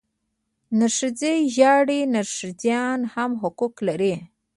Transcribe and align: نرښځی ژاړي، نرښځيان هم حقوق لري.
نرښځی 0.79 1.37
ژاړي، 1.55 1.99
نرښځيان 2.15 2.99
هم 3.13 3.31
حقوق 3.41 3.75
لري. 3.87 4.15